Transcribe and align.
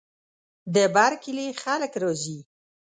د 0.73 0.75
بر 0.95 1.11
کلي 1.23 1.47
خلک 1.61 1.91
راځي. 2.01 2.39